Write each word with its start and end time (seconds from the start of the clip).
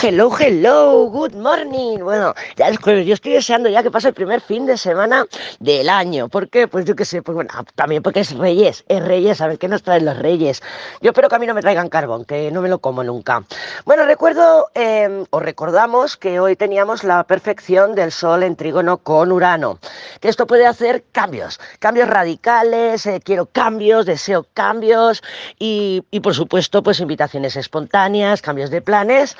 Hello, 0.00 0.30
hello, 0.38 1.10
good 1.10 1.34
morning. 1.34 1.98
Bueno, 1.98 2.32
ya 2.56 2.70
yo 2.70 3.14
estoy 3.14 3.32
deseando 3.32 3.68
ya 3.68 3.82
que 3.82 3.90
pase 3.90 4.06
el 4.06 4.14
primer 4.14 4.40
fin 4.40 4.64
de 4.64 4.78
semana 4.78 5.26
del 5.58 5.88
año. 5.88 6.28
¿Por 6.28 6.48
qué? 6.48 6.68
Pues 6.68 6.84
yo 6.84 6.94
qué 6.94 7.04
sé, 7.04 7.20
pues 7.20 7.34
bueno, 7.34 7.50
también 7.74 8.00
porque 8.00 8.20
es 8.20 8.32
Reyes, 8.36 8.84
es 8.86 9.04
Reyes, 9.04 9.40
a 9.40 9.48
ver 9.48 9.58
qué 9.58 9.66
nos 9.66 9.82
traen 9.82 10.04
los 10.04 10.16
Reyes. 10.16 10.62
Yo 11.00 11.10
espero 11.10 11.28
que 11.28 11.34
a 11.34 11.38
mí 11.40 11.48
no 11.48 11.54
me 11.54 11.62
traigan 11.62 11.88
carbón, 11.88 12.24
que 12.24 12.52
no 12.52 12.62
me 12.62 12.68
lo 12.68 12.78
como 12.78 13.02
nunca. 13.02 13.42
Bueno, 13.86 14.04
recuerdo, 14.04 14.70
eh, 14.76 15.24
o 15.30 15.40
recordamos 15.40 16.16
que 16.16 16.38
hoy 16.38 16.54
teníamos 16.54 17.02
la 17.02 17.24
perfección 17.24 17.96
del 17.96 18.12
Sol 18.12 18.44
en 18.44 18.54
trígono 18.54 18.98
con 18.98 19.32
Urano, 19.32 19.80
que 20.20 20.28
esto 20.28 20.46
puede 20.46 20.68
hacer 20.68 21.06
cambios, 21.10 21.58
cambios 21.80 22.08
radicales, 22.08 23.04
eh, 23.06 23.20
quiero 23.24 23.46
cambios, 23.46 24.06
deseo 24.06 24.46
cambios 24.54 25.24
y, 25.58 26.04
y 26.12 26.20
por 26.20 26.34
supuesto, 26.36 26.84
pues 26.84 27.00
invitaciones 27.00 27.56
espontáneas, 27.56 28.42
cambios 28.42 28.70
de 28.70 28.80
planes 28.80 29.36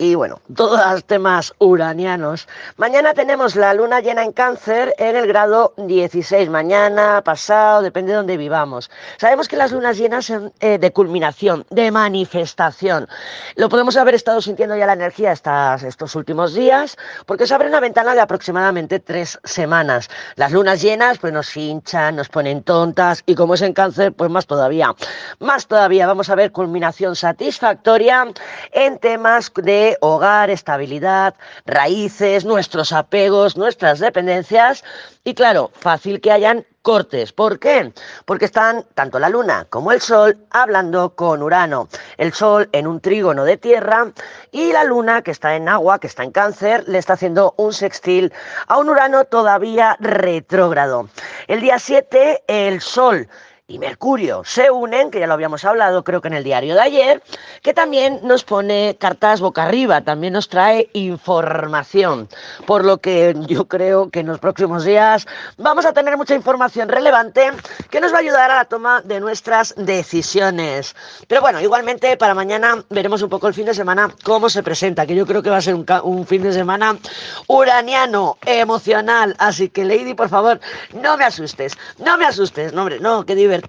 y 0.00 0.14
bueno, 0.14 0.40
todos 0.56 0.80
los 0.92 1.04
temas 1.04 1.52
uranianos. 1.58 2.48
Mañana 2.78 3.12
tenemos 3.12 3.54
la 3.54 3.74
luna 3.74 4.00
llena 4.00 4.24
en 4.24 4.32
cáncer 4.32 4.94
en 4.96 5.14
el 5.14 5.26
grado 5.26 5.74
16, 5.76 6.48
mañana, 6.48 7.20
pasado, 7.22 7.82
depende 7.82 8.12
de 8.12 8.16
donde 8.16 8.38
vivamos. 8.38 8.90
Sabemos 9.18 9.46
que 9.46 9.58
las 9.58 9.72
lunas 9.72 9.98
llenas 9.98 10.24
son 10.24 10.54
eh, 10.60 10.78
de 10.78 10.90
culminación, 10.94 11.66
de 11.68 11.90
manifestación. 11.90 13.08
Lo 13.56 13.68
podemos 13.68 13.98
haber 13.98 14.14
estado 14.14 14.40
sintiendo 14.40 14.74
ya 14.74 14.86
la 14.86 14.94
energía 14.94 15.32
estas, 15.32 15.82
estos 15.82 16.16
últimos 16.16 16.54
días, 16.54 16.96
porque 17.26 17.46
se 17.46 17.54
abre 17.54 17.68
una 17.68 17.80
ventana 17.80 18.14
de 18.14 18.22
aproximadamente 18.22 19.00
tres 19.00 19.38
semanas. 19.44 20.08
Las 20.36 20.52
lunas 20.52 20.80
llenas 20.80 21.18
pues 21.18 21.34
nos 21.34 21.54
hinchan, 21.54 22.16
nos 22.16 22.30
ponen 22.30 22.62
tontas 22.62 23.22
y 23.26 23.34
como 23.34 23.52
es 23.52 23.60
en 23.60 23.74
cáncer, 23.74 24.14
pues 24.14 24.30
más 24.30 24.46
todavía. 24.46 24.94
Más 25.40 25.66
todavía 25.66 26.06
vamos 26.06 26.30
a 26.30 26.36
ver 26.36 26.52
culminación 26.52 27.16
satisfactoria 27.16 28.26
en 28.72 28.98
temas 28.98 29.52
de 29.56 29.89
hogar, 30.00 30.50
estabilidad, 30.50 31.34
raíces, 31.66 32.44
nuestros 32.44 32.92
apegos, 32.92 33.56
nuestras 33.56 33.98
dependencias 33.98 34.84
y 35.24 35.34
claro, 35.34 35.70
fácil 35.74 36.20
que 36.20 36.32
hayan 36.32 36.64
cortes. 36.82 37.32
¿Por 37.32 37.58
qué? 37.58 37.92
Porque 38.24 38.46
están 38.46 38.84
tanto 38.94 39.18
la 39.18 39.28
Luna 39.28 39.66
como 39.68 39.92
el 39.92 40.00
Sol 40.00 40.38
hablando 40.50 41.14
con 41.14 41.42
Urano. 41.42 41.88
El 42.16 42.32
Sol 42.32 42.68
en 42.72 42.86
un 42.86 43.00
trígono 43.00 43.44
de 43.44 43.56
tierra 43.56 44.12
y 44.50 44.72
la 44.72 44.84
Luna, 44.84 45.22
que 45.22 45.30
está 45.30 45.56
en 45.56 45.68
agua, 45.68 45.98
que 45.98 46.06
está 46.06 46.24
en 46.24 46.32
cáncer, 46.32 46.84
le 46.88 46.98
está 46.98 47.14
haciendo 47.14 47.54
un 47.58 47.72
sextil 47.72 48.32
a 48.66 48.78
un 48.78 48.88
Urano 48.88 49.24
todavía 49.24 49.96
retrógrado. 50.00 51.08
El 51.48 51.60
día 51.60 51.78
7, 51.78 52.44
el 52.46 52.80
Sol 52.80 53.28
y 53.70 53.78
Mercurio 53.78 54.42
se 54.44 54.70
unen, 54.70 55.10
que 55.10 55.20
ya 55.20 55.28
lo 55.28 55.34
habíamos 55.34 55.64
hablado 55.64 56.02
creo 56.02 56.20
que 56.20 56.26
en 56.26 56.34
el 56.34 56.42
diario 56.42 56.74
de 56.74 56.80
ayer, 56.80 57.22
que 57.62 57.72
también 57.72 58.18
nos 58.24 58.42
pone 58.42 58.96
cartas 58.98 59.40
boca 59.40 59.62
arriba, 59.62 60.00
también 60.00 60.32
nos 60.32 60.48
trae 60.48 60.90
información, 60.92 62.28
por 62.66 62.84
lo 62.84 62.98
que 62.98 63.34
yo 63.46 63.68
creo 63.68 64.10
que 64.10 64.20
en 64.20 64.26
los 64.26 64.40
próximos 64.40 64.84
días 64.84 65.26
vamos 65.56 65.86
a 65.86 65.92
tener 65.92 66.16
mucha 66.16 66.34
información 66.34 66.88
relevante 66.88 67.52
que 67.90 68.00
nos 68.00 68.12
va 68.12 68.16
a 68.16 68.20
ayudar 68.20 68.50
a 68.50 68.56
la 68.56 68.64
toma 68.64 69.02
de 69.02 69.20
nuestras 69.20 69.74
decisiones. 69.76 70.96
Pero 71.28 71.40
bueno, 71.40 71.60
igualmente 71.60 72.16
para 72.16 72.34
mañana 72.34 72.84
veremos 72.90 73.22
un 73.22 73.30
poco 73.30 73.46
el 73.46 73.54
fin 73.54 73.66
de 73.66 73.74
semana 73.74 74.12
cómo 74.24 74.50
se 74.50 74.64
presenta, 74.64 75.06
que 75.06 75.14
yo 75.14 75.26
creo 75.26 75.42
que 75.42 75.50
va 75.50 75.58
a 75.58 75.62
ser 75.62 75.76
un, 75.76 76.26
fin 76.26 76.42
de 76.42 76.52
semana 76.52 76.98
uraniano, 77.46 78.36
emocional, 78.44 79.36
así 79.38 79.68
que 79.68 79.84
Lady, 79.84 80.14
por 80.14 80.28
favor, 80.28 80.58
no 80.92 81.16
me 81.16 81.24
asustes, 81.24 81.78
no 81.98 82.18
me 82.18 82.26
asustes, 82.26 82.72
no 82.72 82.82
hombre, 82.82 82.98
no, 82.98 83.24
qué 83.24 83.36
divertido 83.36 83.59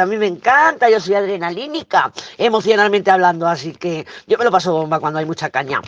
a 0.00 0.06
mí 0.06 0.16
me 0.16 0.26
encanta, 0.26 0.88
yo 0.90 1.00
soy 1.00 1.14
adrenalínica, 1.14 2.12
emocionalmente 2.36 3.10
hablando, 3.10 3.46
así 3.46 3.72
que 3.72 4.06
yo 4.26 4.38
me 4.38 4.44
lo 4.44 4.50
paso 4.50 4.72
bomba 4.72 5.00
cuando 5.00 5.18
hay 5.18 5.24
mucha 5.24 5.50
caña. 5.50 5.80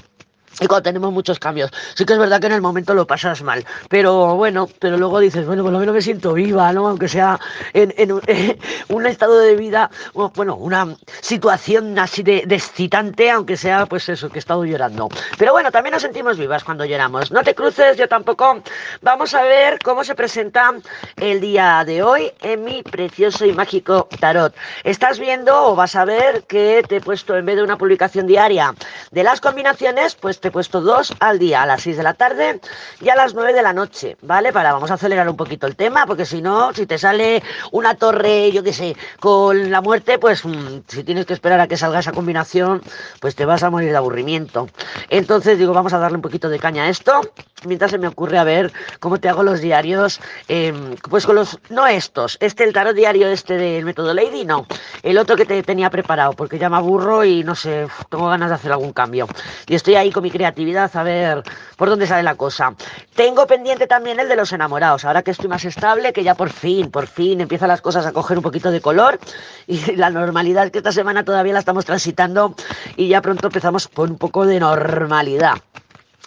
Y 0.59 0.67
cuando 0.67 0.83
tenemos 0.83 1.13
muchos 1.13 1.39
cambios. 1.39 1.71
Sí 1.95 2.05
que 2.05 2.15
es 2.15 2.19
verdad 2.19 2.41
que 2.41 2.47
en 2.47 2.53
el 2.53 2.61
momento 2.61 2.93
lo 2.93 3.07
pasas 3.07 3.43
mal. 3.43 3.65
Pero 3.89 4.35
bueno, 4.35 4.69
pero 4.79 4.97
luego 4.97 5.21
dices, 5.21 5.47
bueno, 5.47 5.63
por 5.63 5.73
lo 5.73 5.79
menos 5.79 5.95
me 5.95 6.03
siento 6.03 6.35
viva, 6.35 6.73
¿no? 6.73 6.89
Aunque 6.89 7.09
sea 7.09 7.39
en, 7.73 8.13
un, 8.89 9.07
estado 9.07 9.39
de 9.39 9.57
vida, 9.57 9.91
bueno, 10.35 10.57
una 10.57 10.97
situación 11.21 11.99
así 11.99 12.23
de, 12.23 12.45
excitante, 12.51 13.31
aunque 13.31 13.57
sea 13.57 13.87
pues 13.87 14.09
eso, 14.09 14.29
que 14.29 14.39
he 14.39 14.41
estado 14.41 14.65
llorando. 14.65 15.09
Pero 15.39 15.53
bueno, 15.53 15.71
también 15.71 15.93
nos 15.93 16.03
sentimos 16.03 16.37
vivas 16.37 16.65
cuando 16.65 16.85
lloramos. 16.85 17.31
No 17.31 17.43
te 17.43 17.55
cruces, 17.55 17.97
yo 17.97 18.09
tampoco. 18.09 18.63
Vamos 19.03 19.35
a 19.35 19.43
ver 19.43 19.79
cómo 19.83 20.05
se 20.05 20.15
presenta 20.15 20.75
el 21.17 21.41
día 21.41 21.85
de 21.87 22.03
hoy 22.03 22.33
en 22.43 22.65
mi 22.65 22.83
precioso 22.83 23.47
y 23.47 23.53
mágico 23.53 24.09
tarot. 24.19 24.55
Estás 24.85 25.19
viendo 25.19 25.71
o 25.71 25.77
vas 25.77 25.97
a 25.97 26.05
ver 26.05 26.43
que 26.45 26.83
te 26.89 26.97
he 26.97 27.01
puesto 27.01 27.37
en 27.37 27.47
vez 27.47 27.57
de 27.57 27.63
una 27.63 27.79
publicación 27.79 28.27
diaria 28.27 28.75
de 29.11 29.23
las 29.23 29.41
combinaciones, 29.41 30.15
pues 30.15 30.40
te 30.41 30.49
he 30.49 30.51
puesto 30.51 30.81
dos 30.81 31.13
al 31.21 31.39
día, 31.39 31.63
a 31.63 31.67
las 31.67 31.83
6 31.83 31.97
de 31.97 32.03
la 32.03 32.15
tarde 32.15 32.61
y 33.01 33.09
a 33.09 33.15
las 33.15 33.35
9 33.35 33.53
de 33.53 33.63
la 33.63 33.73
noche, 33.73 34.17
¿vale? 34.23 34.53
Para, 34.53 34.73
vamos 34.73 34.91
a 34.91 34.95
acelerar 34.95 35.29
un 35.29 35.37
poquito 35.37 35.67
el 35.67 35.77
tema, 35.77 36.07
porque 36.07 36.25
si 36.25 36.43
no, 36.43 36.73
si 36.73 36.87
te 36.87 36.99
sale 36.99 37.43
una 37.73 37.95
torre, 37.95 38.51
yo 38.51 38.63
qué 38.63 38.73
sé, 38.73 38.97
con 39.21 39.71
la 39.71 39.81
muerte, 39.81 40.19
pues 40.19 40.45
mm, 40.45 40.81
si 40.89 41.05
tienes 41.05 41.27
que 41.27 41.35
esperar 41.35 41.61
a 41.61 41.69
que 41.69 41.77
salga 41.77 42.01
esa 42.01 42.13
combinación, 42.13 42.83
pues 43.21 43.35
te 43.35 43.45
vas 43.45 43.63
a 43.63 43.71
morir 43.71 43.91
de 43.91 43.97
aburrimiento. 43.97 44.69
Entonces 45.09 45.59
digo, 45.59 45.73
vamos 45.73 45.93
a 45.93 45.99
darle 45.99 46.17
un 46.17 46.23
poquito 46.23 46.49
de 46.49 46.59
caña 46.59 46.85
a 46.85 46.89
esto, 46.89 47.21
mientras 47.67 47.91
se 47.91 47.99
me 47.99 48.09
ocurre 48.09 48.39
a 48.39 48.45
ver 48.45 48.73
cómo 48.99 49.19
te 49.21 49.29
hago 49.29 49.43
los 49.43 49.61
diarios, 49.61 50.21
em, 50.49 50.97
pues 51.09 51.27
con 51.27 51.37
los, 51.37 51.59
no 51.69 51.87
estos, 51.87 52.39
este, 52.41 52.65
el 52.65 52.73
tarot 52.73 52.95
diario 52.95 53.29
este 53.29 53.57
del 53.57 53.85
método 53.85 54.15
Lady, 54.15 54.45
no, 54.45 54.67
el 55.03 55.19
otro 55.19 55.37
que 55.37 55.45
te 55.45 55.63
tenía 55.63 55.91
preparado, 55.91 56.33
porque 56.33 56.59
ya 56.59 56.71
me 56.71 56.77
aburro 56.77 57.25
y 57.25 57.45
no 57.45 57.55
sé, 57.55 57.87
tengo 58.09 58.29
ganas 58.29 58.49
de 58.49 58.55
hacer 58.55 58.73
algún 58.73 58.93
cambio. 58.93 59.27
Y 59.67 59.75
estoy 59.75 59.95
ahí 59.95 60.11
con 60.11 60.23
mi 60.23 60.30
creatividad 60.31 60.91
a 60.97 61.03
ver 61.03 61.43
por 61.77 61.91
dónde 61.91 62.07
sale 62.07 62.23
la 62.23 62.37
cosa. 62.37 62.75
Tengo 63.15 63.47
pendiente 63.47 63.87
también 63.87 64.21
el 64.21 64.29
de 64.29 64.37
los 64.37 64.53
enamorados, 64.53 65.05
ahora 65.05 65.23
que 65.23 65.33
estoy 65.33 65.49
más 65.49 65.65
estable, 65.65 66.13
que 66.13 66.25
ya 66.25 66.35
por 66.35 66.51
fin, 66.51 66.91
por 66.91 67.07
fin 67.07 67.41
empiezan 67.41 67.69
las 67.69 67.81
cosas 67.81 68.07
a 68.07 68.13
coger 68.13 68.39
un 68.39 68.43
poquito 68.43 68.71
de 68.71 68.81
color 68.81 69.19
y 69.67 69.97
la 69.97 70.11
normalidad 70.11 70.71
que 70.71 70.79
esta 70.79 70.93
semana 70.93 71.25
todavía 71.25 71.53
la 71.53 71.59
estamos 71.59 71.85
transitando 71.85 72.55
y 72.97 73.09
ya 73.09 73.21
pronto 73.21 73.49
empezamos 73.49 73.89
con 73.89 74.13
un 74.13 74.19
poco 74.19 74.47
de 74.47 74.61
normalidad. 74.61 75.55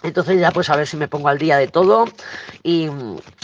Entonces 0.04 0.38
ya 0.38 0.50
pues 0.50 0.68
a 0.68 0.76
ver 0.76 0.86
si 0.86 0.98
me 0.98 1.08
pongo 1.08 1.28
al 1.28 1.38
día 1.38 1.56
de 1.56 1.66
todo 1.66 2.04
y, 2.62 2.88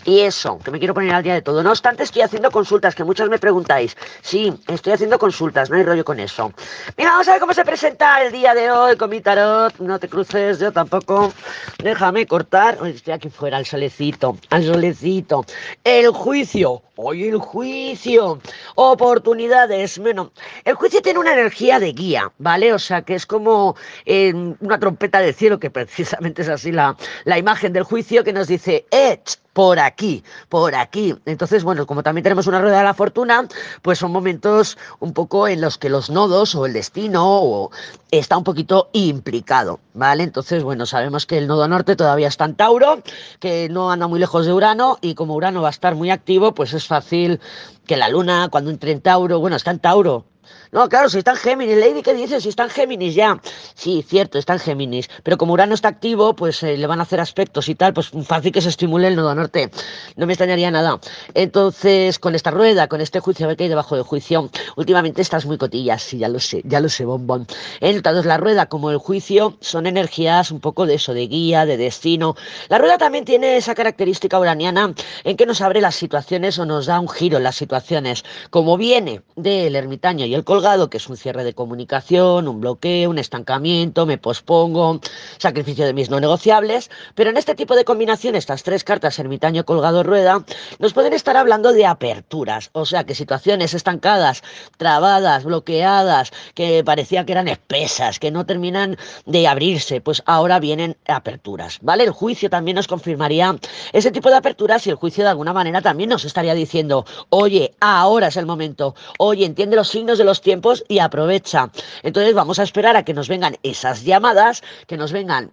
eso, 0.05 0.59
que 0.59 0.71
me 0.71 0.79
quiero 0.79 0.93
poner 0.93 1.15
al 1.15 1.23
día 1.23 1.35
de 1.35 1.43
todo. 1.43 1.63
No 1.63 1.71
obstante, 1.71 2.03
estoy 2.03 2.23
haciendo 2.23 2.51
consultas, 2.51 2.95
que 2.95 3.03
muchos 3.03 3.31
me 3.31 3.39
preguntáis. 3.39 3.97
Sí, 4.21 4.53
estoy 4.69 4.93
haciendo 4.93 5.19
consultas, 5.19 5.71
no 5.71 5.77
hay 5.77 5.85
rollo 5.85 6.05
con 6.05 6.21
eso. 6.21 6.53
Mira, 6.99 7.13
vamos 7.13 7.29
a 7.29 7.33
ver 7.33 7.41
cómo 7.41 7.55
se 7.55 7.65
presenta 7.65 8.23
el 8.23 8.31
día 8.33 8.55
de 8.55 8.71
hoy 8.71 8.97
con 8.97 9.09
mi 9.09 9.21
tarot. 9.21 9.79
No 9.79 9.99
te 9.99 10.09
cruces, 10.09 10.59
yo 10.59 10.71
tampoco. 10.71 11.33
Déjame 11.79 12.27
cortar. 12.27 12.79
Estoy 12.87 13.15
aquí 13.15 13.31
fuera, 13.31 13.57
al 13.57 13.65
solecito, 13.65 14.37
al 14.51 14.65
solecito. 14.65 15.47
El 15.83 16.11
juicio. 16.11 16.83
Hoy 16.97 17.29
el 17.29 17.39
juicio. 17.39 18.39
Oportunidades. 18.83 19.99
Bueno, 19.99 20.33
el 20.65 20.75
juicio 20.75 21.03
tiene 21.03 21.19
una 21.19 21.35
energía 21.35 21.79
de 21.79 21.93
guía, 21.93 22.33
¿vale? 22.39 22.73
O 22.73 22.79
sea, 22.79 23.03
que 23.03 23.15
es 23.15 23.27
como 23.27 23.77
eh, 24.07 24.33
una 24.59 24.79
trompeta 24.81 25.21
del 25.21 25.35
cielo, 25.35 25.61
que 25.61 25.69
precisamente 25.69 26.41
es 26.41 26.49
así 26.49 26.73
la, 26.73 26.97
la 27.25 27.37
imagen 27.37 27.75
del 27.75 27.83
juicio, 27.83 28.25
que 28.25 28.33
nos 28.33 28.49
dice, 28.49 28.87
ech, 28.91 29.37
por 29.53 29.79
aquí, 29.79 30.23
por 30.49 30.75
aquí. 30.75 31.15
Entonces, 31.27 31.65
bueno, 31.65 31.87
como 31.87 32.03
también 32.03 32.23
tenemos 32.23 32.47
una 32.47 32.61
rueda 32.61 32.79
de 32.79 32.85
la 32.85 32.95
fortuna, 32.95 33.47
pues 33.83 33.99
son 33.99 34.13
momentos 34.13 34.79
un 35.01 35.13
poco 35.13 35.49
en 35.49 35.61
los 35.61 35.79
que 35.79 35.89
los 35.89 36.11
nodos 36.11 36.55
o 36.55 36.67
el 36.67 36.73
destino 36.73 37.25
o 37.27 37.71
está 38.11 38.37
un 38.37 38.45
poquito 38.45 38.89
implicado, 38.93 39.81
¿vale? 39.95 40.23
Entonces, 40.23 40.63
bueno, 40.63 40.87
sabemos 40.87 41.27
que 41.27 41.39
el 41.39 41.47
nodo 41.47 41.67
norte 41.69 41.97
todavía 41.97 42.29
está 42.29 42.45
en 42.45 42.55
Tauro, 42.55 43.03
que 43.39 43.69
no 43.69 43.91
anda 43.91 44.07
muy 44.09 44.21
lejos 44.21 44.47
de 44.47 44.53
Urano 44.53 44.99
y 45.01 45.15
como 45.15 45.35
Urano 45.35 45.63
va 45.63 45.69
a 45.69 45.73
estar 45.73 45.95
muy 45.95 46.11
activo, 46.11 46.55
pues 46.55 46.73
es 46.73 46.87
fácil 46.87 47.41
que 47.87 47.97
la 47.97 48.09
luna 48.09 48.49
cuando 48.51 48.71
entre 48.71 48.93
en 48.93 49.01
Tauro, 49.01 49.41
bueno, 49.41 49.57
está 49.57 49.71
en 49.71 49.81
Tauro, 49.81 50.25
no, 50.73 50.89
claro, 50.89 51.09
si 51.09 51.19
está 51.19 51.33
en 51.33 51.37
Géminis, 51.37 51.79
Lady, 51.79 52.03
¿qué 52.03 52.15
dices? 52.15 52.45
Si 52.45 52.49
está 52.49 52.63
en 52.63 52.71
Géminis 52.71 53.15
ya. 53.17 53.41
Sí, 53.75 54.05
cierto, 54.07 54.39
está 54.39 54.53
en 54.53 54.61
Géminis. 54.61 55.11
Pero 55.25 55.37
como 55.37 55.53
Urano 55.53 55.75
está 55.75 55.89
activo, 55.89 56.37
pues 56.37 56.63
eh, 56.63 56.77
le 56.77 56.87
van 56.87 57.01
a 57.01 57.03
hacer 57.03 57.19
aspectos 57.19 57.69
y 57.69 57.75
tal, 57.75 57.93
pues 57.93 58.11
fácil 58.25 58.53
que 58.53 58.61
se 58.61 58.69
estimule 58.69 59.09
el 59.09 59.17
nodo 59.17 59.35
norte. 59.35 59.71
No 60.15 60.27
me 60.27 60.35
extrañaría 60.35 60.71
nada. 60.71 61.01
Entonces, 61.35 62.21
con 62.21 62.37
esta 62.37 62.53
rueda, 62.53 62.87
con 62.87 63.01
este 63.01 63.19
juicio, 63.19 63.47
a 63.47 63.49
ver 63.49 63.57
qué 63.57 63.65
hay 63.65 63.69
debajo 63.69 63.97
del 63.97 64.05
juicio. 64.05 64.49
Últimamente 64.77 65.23
estás 65.23 65.45
muy 65.45 65.59
cotillas, 65.59 66.03
sí, 66.03 66.19
ya 66.19 66.29
lo 66.29 66.39
sé, 66.39 66.63
ya 66.65 66.79
lo 66.79 66.89
sé, 66.89 67.05
bombón. 67.05 67.49
Entonces, 67.81 68.25
la 68.25 68.37
rueda 68.37 68.67
como 68.67 68.93
el 68.93 68.99
juicio 68.99 69.57
son 69.61 69.87
energías 69.87 70.53
un 70.53 70.61
poco 70.61 70.87
de 70.87 70.95
eso, 70.95 71.15
de 71.15 71.27
guía, 71.27 71.67
de 71.67 71.79
destino. 71.79 72.37
La 72.69 72.79
rueda 72.79 72.97
también 72.97 73.25
tiene 73.25 73.57
esa 73.57 73.75
característica 73.75 74.39
uraniana 74.39 74.95
en 75.25 75.37
que 75.37 75.47
nos 75.47 75.63
abre 75.63 75.81
las 75.81 75.97
situaciones 75.97 76.61
o 76.61 76.65
nos 76.65 76.87
da 76.87 77.01
un 77.01 77.09
giro 77.09 77.39
en 77.39 77.43
las 77.43 77.57
situaciones. 77.57 78.25
Como 78.51 78.77
viene 78.77 79.23
del 79.35 79.75
ermitaño 79.75 80.25
ahí 80.25 80.35
el 80.35 80.45
colgado, 80.61 80.91
que 80.91 80.99
es 80.99 81.09
un 81.09 81.17
cierre 81.17 81.43
de 81.43 81.55
comunicación, 81.55 82.47
un 82.47 82.61
bloqueo, 82.61 83.09
un 83.09 83.19
estancamiento, 83.19 84.05
me 84.05 84.19
pospongo, 84.19 85.01
sacrificio 85.39 85.87
de 85.87 85.95
mis 85.95 86.11
no 86.11 86.21
negociables, 86.21 86.91
pero 87.15 87.31
en 87.31 87.39
este 87.39 87.55
tipo 87.55 87.75
de 87.75 87.87
combinación, 87.87 88.35
estas 88.35 88.63
tres 88.63 88.85
cartas, 88.85 89.19
ermitaño, 89.19 89.65
colgado, 89.65 90.03
rueda, 90.03 90.45
nos 90.79 90.93
pueden 90.93 91.15
estar 91.15 91.39
hablando 91.39 91.73
de 91.73 91.87
aperturas, 91.87 92.69
o 92.75 92.85
sea 92.85 93.05
que 93.05 93.15
situaciones 93.15 93.73
estancadas, 93.73 94.43
trabadas, 94.77 95.45
bloqueadas, 95.45 96.31
que 96.53 96.85
parecía 96.85 97.25
que 97.25 97.33
eran 97.33 97.49
espesas, 97.49 98.19
que 98.19 98.31
no 98.31 98.45
terminan 98.45 98.99
de 99.25 99.49
abrirse, 99.49 100.03
pues 100.03 100.23
ahora 100.27 100.61
vienen 100.61 100.99
aperturas, 101.09 101.79
¿vale? 101.81 102.05
El 102.05 102.11
juicio 102.11 102.51
también 102.51 102.75
nos 102.75 102.87
confirmaría 102.87 103.57
ese 103.95 104.11
tipo 104.11 104.29
de 104.29 104.37
aperturas 104.37 104.87
y 104.87 104.91
el 104.91 104.97
juicio 104.97 105.25
de 105.25 105.31
alguna 105.31 105.55
manera 105.55 105.81
también 105.81 106.11
nos 106.11 106.27
estaría 106.27 106.53
diciendo, 106.53 107.07
oye, 107.31 107.73
ahora 107.81 108.27
es 108.27 108.37
el 108.37 108.45
momento, 108.45 108.95
oye, 109.19 109.47
entiende 109.47 109.75
los 109.75 109.89
signos 109.89 110.19
de 110.19 110.25
los 110.25 110.43
tiempos 110.43 110.50
y 110.89 110.99
aprovecha. 110.99 111.71
Entonces 112.03 112.35
vamos 112.35 112.59
a 112.59 112.63
esperar 112.65 112.97
a 112.97 113.05
que 113.05 113.15
nos 113.15 113.29
vengan 113.29 113.57
esas 113.63 114.05
llamadas, 114.05 114.63
que 114.87 114.97
nos 114.97 115.13
vengan 115.13 115.53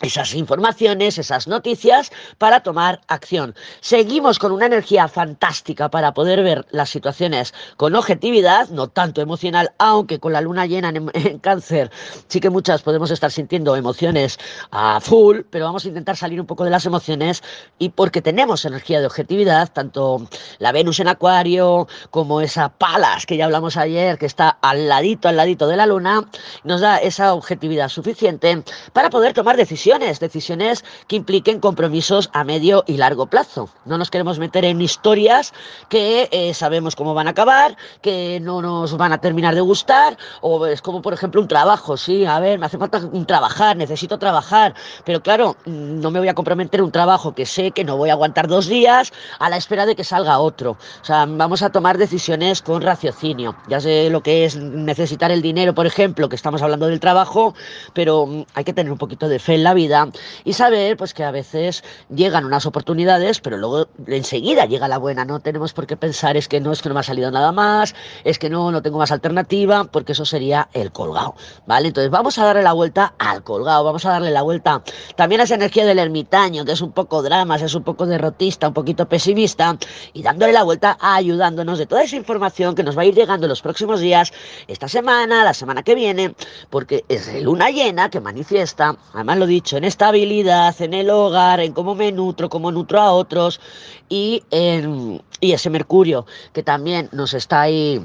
esas 0.00 0.34
informaciones, 0.34 1.18
esas 1.18 1.46
noticias 1.46 2.10
para 2.38 2.60
tomar 2.60 3.00
acción. 3.08 3.54
Seguimos 3.80 4.38
con 4.38 4.52
una 4.52 4.66
energía 4.66 5.06
fantástica 5.06 5.90
para 5.90 6.14
poder 6.14 6.42
ver 6.42 6.66
las 6.70 6.90
situaciones 6.90 7.52
con 7.76 7.94
objetividad, 7.94 8.68
no 8.70 8.88
tanto 8.88 9.20
emocional, 9.20 9.72
aunque 9.78 10.18
con 10.18 10.32
la 10.32 10.40
luna 10.40 10.66
llena 10.66 10.88
en, 10.88 11.10
en, 11.14 11.38
cáncer 11.38 11.90
sí 12.28 12.40
que 12.40 12.50
muchas 12.50 12.82
podemos 12.82 13.10
estar 13.10 13.30
sintiendo 13.30 13.76
emociones 13.76 14.38
a 14.70 15.00
full, 15.00 15.40
pero 15.50 15.66
vamos 15.66 15.84
a 15.84 15.88
intentar 15.88 16.16
salir 16.16 16.40
un 16.40 16.46
poco 16.46 16.64
de 16.64 16.70
las 16.70 16.86
emociones 16.86 17.42
y 17.78 17.90
porque 17.90 18.22
tenemos 18.22 18.64
energía 18.64 19.00
de 19.00 19.06
objetividad, 19.06 19.70
tanto 19.72 20.26
la 20.58 20.72
Venus 20.72 21.00
en 21.00 21.08
acuario 21.08 21.86
como 22.10 22.40
esa 22.40 22.70
palas 22.70 23.26
que 23.26 23.36
ya 23.36 23.44
hablamos 23.44 23.76
ayer, 23.76 24.18
que 24.18 24.26
está 24.26 24.48
al 24.48 24.88
ladito, 24.88 25.28
al 25.28 25.36
ladito 25.36 25.68
de 25.68 25.76
la 25.76 25.86
luna, 25.86 26.24
nos 26.64 26.80
da 26.80 26.96
esa 26.96 27.34
objetividad 27.34 27.88
suficiente 27.88 28.62
para 28.92 29.10
poder 29.10 29.32
tomar 29.32 29.56
decisiones 29.56 29.81
decisiones, 29.82 30.20
decisiones 30.20 30.84
que 31.08 31.16
impliquen 31.16 31.58
compromisos 31.58 32.30
a 32.32 32.44
medio 32.44 32.84
y 32.86 32.98
largo 32.98 33.26
plazo. 33.26 33.68
No 33.84 33.98
nos 33.98 34.10
queremos 34.10 34.38
meter 34.38 34.64
en 34.64 34.80
historias 34.80 35.52
que 35.88 36.28
eh, 36.30 36.54
sabemos 36.54 36.94
cómo 36.94 37.14
van 37.14 37.26
a 37.26 37.30
acabar, 37.30 37.76
que 38.00 38.38
no 38.40 38.62
nos 38.62 38.96
van 38.96 39.12
a 39.12 39.18
terminar 39.18 39.56
de 39.56 39.60
gustar, 39.60 40.16
o 40.40 40.66
es 40.66 40.82
como 40.82 41.02
por 41.02 41.14
ejemplo 41.14 41.40
un 41.40 41.48
trabajo, 41.48 41.96
sí, 41.96 42.24
a 42.24 42.38
ver, 42.38 42.60
me 42.60 42.66
hace 42.66 42.78
falta 42.78 43.00
trabajar, 43.26 43.76
necesito 43.76 44.18
trabajar, 44.18 44.74
pero 45.04 45.20
claro, 45.20 45.56
no 45.66 46.12
me 46.12 46.20
voy 46.20 46.28
a 46.28 46.34
comprometer 46.34 46.80
un 46.80 46.92
trabajo 46.92 47.34
que 47.34 47.44
sé 47.44 47.72
que 47.72 47.82
no 47.82 47.96
voy 47.96 48.10
a 48.10 48.12
aguantar 48.12 48.46
dos 48.46 48.68
días 48.68 49.12
a 49.40 49.50
la 49.50 49.56
espera 49.56 49.84
de 49.84 49.96
que 49.96 50.04
salga 50.04 50.38
otro. 50.38 50.76
O 51.00 51.04
sea, 51.04 51.26
vamos 51.26 51.62
a 51.62 51.70
tomar 51.70 51.98
decisiones 51.98 52.62
con 52.62 52.82
raciocinio. 52.82 53.56
Ya 53.68 53.80
sé 53.80 54.10
lo 54.10 54.22
que 54.22 54.44
es 54.44 54.56
necesitar 54.56 55.32
el 55.32 55.42
dinero, 55.42 55.74
por 55.74 55.86
ejemplo, 55.86 56.28
que 56.28 56.36
estamos 56.36 56.62
hablando 56.62 56.86
del 56.86 57.00
trabajo, 57.00 57.54
pero 57.94 58.26
mm, 58.26 58.44
hay 58.54 58.64
que 58.64 58.72
tener 58.72 58.92
un 58.92 58.98
poquito 58.98 59.28
de 59.28 59.40
fe 59.40 59.58
vida 59.74 60.08
y 60.44 60.52
saber 60.52 60.96
pues 60.96 61.14
que 61.14 61.24
a 61.24 61.30
veces 61.30 61.84
llegan 62.08 62.44
unas 62.44 62.66
oportunidades, 62.66 63.40
pero 63.40 63.56
luego 63.56 63.88
enseguida 64.06 64.66
llega 64.66 64.88
la 64.88 64.98
buena, 64.98 65.24
no 65.24 65.40
tenemos 65.40 65.72
por 65.72 65.86
qué 65.86 65.96
pensar 65.96 66.36
es 66.36 66.48
que 66.48 66.60
no 66.60 66.72
es 66.72 66.82
que 66.82 66.88
no 66.88 66.94
me 66.94 67.00
ha 67.00 67.04
salido 67.04 67.30
nada 67.30 67.52
más, 67.52 67.94
es 68.24 68.38
que 68.38 68.50
no, 68.50 68.70
no 68.70 68.82
tengo 68.82 68.98
más 68.98 69.12
alternativa, 69.12 69.84
porque 69.84 70.12
eso 70.12 70.24
sería 70.24 70.68
el 70.72 70.92
colgado, 70.92 71.34
¿vale? 71.66 71.88
Entonces 71.88 72.10
vamos 72.10 72.38
a 72.38 72.44
darle 72.44 72.62
la 72.62 72.72
vuelta 72.72 73.14
al 73.18 73.42
colgado, 73.42 73.84
vamos 73.84 74.04
a 74.06 74.10
darle 74.10 74.30
la 74.30 74.42
vuelta 74.42 74.82
también 75.16 75.40
a 75.40 75.44
esa 75.44 75.54
energía 75.54 75.84
del 75.84 75.98
ermitaño, 75.98 76.64
que 76.64 76.72
es 76.72 76.80
un 76.80 76.92
poco 76.92 77.22
dramas, 77.22 77.62
es 77.62 77.74
un 77.74 77.82
poco 77.82 78.06
derrotista, 78.06 78.68
un 78.68 78.74
poquito 78.74 79.08
pesimista, 79.08 79.76
y 80.12 80.22
dándole 80.22 80.52
la 80.52 80.62
vuelta 80.62 80.98
ayudándonos 81.00 81.78
de 81.78 81.86
toda 81.86 82.02
esa 82.02 82.16
información 82.16 82.74
que 82.74 82.82
nos 82.82 82.96
va 82.96 83.02
a 83.02 83.04
ir 83.04 83.14
llegando 83.14 83.46
en 83.46 83.50
los 83.50 83.62
próximos 83.62 84.00
días, 84.00 84.32
esta 84.66 84.88
semana, 84.88 85.44
la 85.44 85.54
semana 85.54 85.82
que 85.82 85.94
viene, 85.94 86.34
porque 86.70 87.04
es 87.08 87.32
luna 87.42 87.70
llena 87.70 88.10
que 88.10 88.20
manifiesta, 88.20 88.96
además 89.12 89.38
lo 89.38 89.46
dicho, 89.46 89.61
en 89.70 89.84
estabilidad, 89.84 90.74
en 90.80 90.94
el 90.94 91.10
hogar, 91.10 91.60
en 91.60 91.72
cómo 91.72 91.94
me 91.94 92.12
nutro, 92.12 92.48
cómo 92.48 92.72
nutro 92.72 93.00
a 93.00 93.12
otros 93.12 93.60
y, 94.08 94.42
en, 94.50 95.22
y 95.40 95.52
ese 95.52 95.70
Mercurio 95.70 96.26
que 96.52 96.62
también 96.62 97.08
nos 97.12 97.34
está 97.34 97.62
ahí 97.62 98.00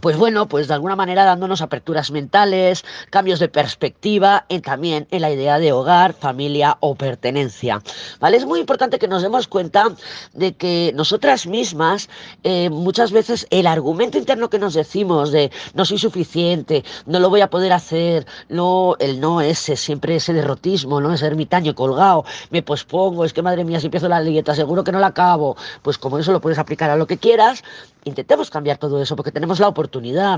pues 0.00 0.16
bueno, 0.16 0.48
pues 0.48 0.68
de 0.68 0.74
alguna 0.74 0.96
manera 0.96 1.24
dándonos 1.24 1.62
aperturas 1.62 2.10
mentales, 2.10 2.84
cambios 3.10 3.38
de 3.38 3.48
perspectiva 3.48 4.44
y 4.48 4.60
también 4.60 5.06
en 5.10 5.22
la 5.22 5.30
idea 5.30 5.58
de 5.58 5.72
hogar, 5.72 6.14
familia 6.14 6.76
o 6.80 6.94
pertenencia. 6.94 7.82
¿Vale? 8.20 8.36
Es 8.36 8.46
muy 8.46 8.60
importante 8.60 8.98
que 8.98 9.08
nos 9.08 9.22
demos 9.22 9.48
cuenta 9.48 9.94
de 10.32 10.54
que 10.54 10.92
nosotras 10.94 11.46
mismas 11.46 12.08
eh, 12.42 12.70
muchas 12.70 13.12
veces 13.12 13.46
el 13.50 13.66
argumento 13.66 14.18
interno 14.18 14.50
que 14.50 14.58
nos 14.58 14.74
decimos 14.74 15.32
de 15.32 15.50
no 15.74 15.84
soy 15.84 15.98
suficiente, 15.98 16.84
no 17.06 17.20
lo 17.20 17.30
voy 17.30 17.40
a 17.40 17.50
poder 17.50 17.72
hacer, 17.72 18.26
no, 18.48 18.96
el 18.98 19.20
no 19.20 19.40
ese, 19.40 19.76
siempre 19.76 20.16
ese 20.16 20.32
derrotismo, 20.32 21.00
no 21.00 21.12
ese 21.12 21.26
ermitaño 21.26 21.74
colgado, 21.74 22.24
me 22.50 22.62
pospongo, 22.62 23.24
es 23.24 23.32
que 23.32 23.42
madre 23.42 23.64
mía, 23.64 23.80
si 23.80 23.86
empiezo 23.86 24.08
la 24.08 24.20
dieta 24.20 24.54
seguro 24.54 24.84
que 24.84 24.92
no 24.92 24.98
la 24.98 25.08
acabo, 25.08 25.56
pues 25.82 25.98
como 25.98 26.18
eso 26.18 26.32
lo 26.32 26.40
puedes 26.40 26.58
aplicar 26.58 26.90
a 26.90 26.96
lo 26.96 27.06
que 27.06 27.18
quieras, 27.18 27.62
intentemos 28.04 28.50
cambiar 28.50 28.78
todo 28.78 29.00
eso 29.00 29.16
porque 29.16 29.32
tenemos 29.32 29.60
la 29.60 29.68
oportunidad, 29.68 29.83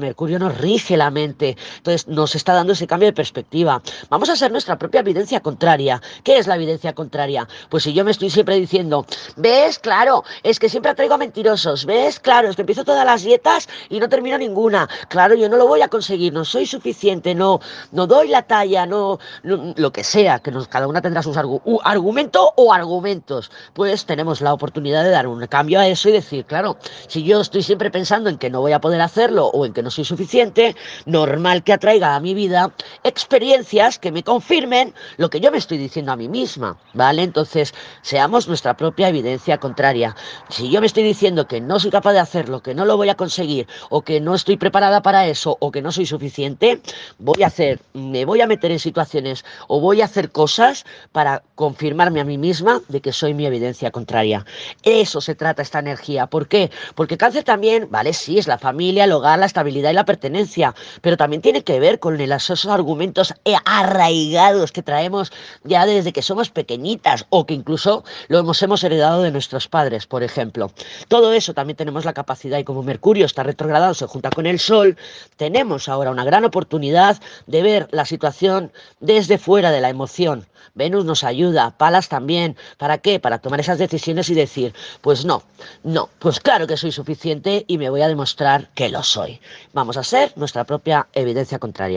Mercurio 0.00 0.38
nos 0.38 0.56
rige 0.58 0.96
la 0.96 1.10
mente, 1.10 1.56
entonces 1.78 2.08
nos 2.08 2.34
está 2.34 2.54
dando 2.54 2.72
ese 2.72 2.87
cambio 2.87 3.06
de 3.06 3.12
perspectiva. 3.12 3.82
Vamos 4.08 4.28
a 4.28 4.37
ser 4.37 4.50
nuestra 4.50 4.78
propia 4.78 5.00
evidencia 5.00 5.40
contraria. 5.40 6.00
¿Qué 6.25 6.38
es 6.38 6.46
la 6.46 6.56
evidencia 6.56 6.94
contraria? 6.94 7.48
Pues 7.69 7.84
si 7.84 7.93
yo 7.93 8.04
me 8.04 8.10
estoy 8.10 8.31
siempre 8.31 8.56
diciendo, 8.56 9.06
ves, 9.37 9.78
claro, 9.78 10.25
es 10.43 10.58
que 10.58 10.69
siempre 10.69 10.90
atraigo 10.90 11.14
a 11.14 11.19
mentirosos, 11.19 11.87
ves, 11.87 12.20
claro, 12.20 12.48
es 12.48 12.56
que 12.56 12.62
empiezo 12.62 12.84
todas 12.84 13.04
las 13.04 13.22
dietas 13.22 13.69
y 13.88 14.00
no 14.00 14.08
termino 14.08 14.38
ninguna, 14.38 14.88
claro, 15.08 15.34
yo 15.34 15.48
no 15.48 15.56
lo 15.56 15.66
voy 15.66 15.82
a 15.82 15.88
conseguir, 15.88 16.32
no 16.32 16.44
soy 16.44 16.66
suficiente, 16.66 17.34
no, 17.34 17.60
no 17.93 18.06
doy 18.06 18.28
la 18.28 18.43
talla, 18.43 18.87
no, 18.87 19.19
lo 19.43 19.93
que 19.93 20.04
sea, 20.04 20.38
que 20.38 20.52
cada 20.69 20.88
una 20.88 21.02
tendrá 21.02 21.22
sus 21.22 21.37
argu 21.37 21.60
argumento 21.84 22.52
o 22.56 22.72
argumentos, 22.72 23.50
pues 23.75 24.06
tenemos 24.06 24.40
la 24.40 24.52
oportunidad 24.52 25.04
de 25.04 25.10
dar 25.10 25.26
un 25.26 25.46
cambio 25.46 25.81
a 25.81 25.87
eso 25.87 26.08
y 26.08 26.12
decir, 26.12 26.44
claro, 26.44 26.76
si 27.08 27.22
yo 27.22 27.40
estoy 27.40 27.62
siempre 27.62 27.90
pensando 27.90 28.31
en 28.31 28.38
que 28.38 28.50
no 28.50 28.60
voy 28.60 28.72
a 28.72 28.81
poder 28.81 29.00
hacerlo 29.00 29.36
o 29.44 29.67
en 29.67 29.75
que 29.75 29.83
no 29.83 29.91
soy 29.91 30.05
suficiente, 30.06 30.75
normal 31.05 31.62
que 31.62 31.75
atraiga 31.75 32.17
a 32.17 32.21
mi 32.21 32.33
vida 32.33 32.73
experiencias 33.05 33.99
que 33.99 34.11
me 34.11 34.23
confirmen 34.23 34.94
lo 35.19 35.29
que 35.29 35.41
yo 35.41 35.50
me 35.50 35.59
estoy 35.59 35.77
diciendo 35.77 36.12
a 36.12 36.17
mí 36.17 36.29
misma, 36.29 36.79
¿vale? 36.94 37.23
Entonces, 37.23 37.75
seamos 38.00 38.49
nuestra 38.49 38.77
propia 38.77 39.09
evidencia 39.09 39.59
contraria. 39.59 40.17
Si 40.49 40.71
yo 40.71 40.81
me 40.81 40.87
estoy 40.87 41.03
diciendo 41.03 41.47
que 41.47 41.61
no 41.61 41.79
soy 41.79 41.91
capaz 41.91 42.12
de 42.12 42.21
hacerlo, 42.21 42.62
que 42.62 42.75
no 42.75 42.85
lo 42.85 42.97
voy 42.97 43.09
a 43.09 43.15
conseguir, 43.15 43.67
o 43.91 44.03
que 44.03 44.21
no 44.21 44.35
estoy 44.35 44.56
preparada 44.56 45.03
para 45.03 45.27
eso, 45.27 45.56
o 45.61 45.71
que 45.71 45.82
no 45.82 45.93
soy 45.93 46.06
suficiente, 46.06 46.81
voy 47.19 47.43
a 47.43 47.49
hacer, 47.49 47.81
me 47.93 48.25
voy 48.25 48.41
a 48.41 48.47
meter 48.47 48.71
en 48.71 48.79
situaciones 48.79 49.44
o 49.69 49.81
voy 49.81 50.00
a 50.00 50.06
hacer 50.06 50.31
cosas 50.31 50.85
para 51.12 51.43
confirmarme 51.55 52.21
a 52.21 52.25
mí 52.25 52.39
misma 52.39 52.81
de 52.89 53.00
que 53.00 53.12
soy 53.12 53.35
mi 53.35 53.47
evidencia 53.47 53.91
contraria. 53.91 54.44
Eso 54.82 55.21
se 55.21 55.35
trata 55.35 55.62
esta 55.62 55.79
energía. 55.79 56.27
¿Por 56.27 56.49
qué? 56.49 56.71
Porque 56.94 57.17
cáncer 57.17 57.44
también, 57.44 57.89
vale, 57.91 58.12
sí, 58.12 58.39
es 58.39 58.47
la 58.47 58.59
familia, 58.59 59.05
el 59.05 59.12
la 59.37 59.46
estabilidad 59.46 59.90
y 59.90 59.94
la 59.94 60.05
pertenencia, 60.05 60.75
pero 61.00 61.17
también 61.17 61.43
tiene 61.43 61.64
que 61.64 61.81
ver 61.81 61.99
con 61.99 62.20
esos 62.20 62.67
argumentos 62.67 63.34
arraigados 63.64 64.73
que 64.73 64.82
traemos 64.82 65.32
ya 65.64 65.87
desde 65.87 66.12
que 66.12 66.23
somos 66.23 66.50
pequeñitas 66.50 67.27
o 67.31 67.46
que 67.46 67.55
incluso 67.55 68.05
lo 68.29 68.39
hemos, 68.39 68.62
hemos 68.62 68.84
heredado 68.84 69.22
de 69.22 69.31
nuestros 69.31 69.69
padres, 69.69 70.06
por 70.06 70.22
ejemplo. 70.22 70.70
Todo 71.08 71.32
eso 71.32 71.55
también 71.55 71.77
tenemos 71.77 72.05
la 72.05 72.12
capacidad 72.12 72.58
y 72.58 72.65
como 72.65 72.82
Mercurio 72.82 73.27
está 73.27 73.43
retrogradado, 73.43 73.94
se 73.94 74.06
junta 74.06 74.31
con 74.31 74.46
el 74.46 74.58
Sol, 74.58 74.96
tenemos 75.36 75.89
ahora 75.89 76.10
una 76.10 76.24
gran 76.24 76.44
oportunidad 76.44 77.20
de 77.46 77.62
ver 77.62 77.89
la 77.91 78.05
situación 78.05 78.70
desde 79.01 79.39
fuera 79.39 79.70
de 79.70 79.81
la 79.81 79.89
emoción. 79.89 80.46
Venus 80.74 81.06
nos 81.06 81.24
ayuda, 81.24 81.70
Palas 81.79 82.08
también. 82.08 82.55
¿Para 82.77 82.98
qué? 82.98 83.19
Para 83.19 83.39
tomar 83.39 83.60
esas 83.60 83.79
decisiones 83.79 84.29
y 84.29 84.34
decir, 84.34 84.74
pues 85.01 85.24
no, 85.24 85.43
no, 85.82 86.10
pues 86.19 86.39
claro 86.39 86.67
que 86.67 86.77
soy 86.77 86.93
suficiente 86.93 87.65
y 87.67 87.79
me 87.79 87.89
voy 87.89 88.03
a 88.03 88.08
demostrar 88.08 88.69
que 88.74 88.91
lo 88.91 89.03
soy. 89.17 89.41
Vamos 89.73 89.96
a 89.96 90.05
ser 90.05 90.27
nuestra 90.37 90.65
propia 90.65 91.08
evidencia 91.15 91.58
contraria. 91.58 91.94